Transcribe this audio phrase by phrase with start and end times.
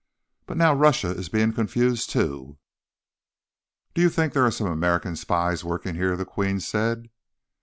[0.47, 2.57] But now Russia is being confused, too."
[3.93, 7.11] "Do you think there are some American spies working here?" the Queen said.